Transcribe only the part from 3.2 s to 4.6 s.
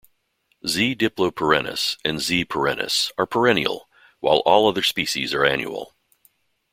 perennial, while